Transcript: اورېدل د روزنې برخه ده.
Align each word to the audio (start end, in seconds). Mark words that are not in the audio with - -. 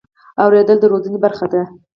اورېدل 0.43 0.77
د 0.81 0.85
روزنې 0.91 1.17
برخه 1.25 1.45
ده. 1.51 1.61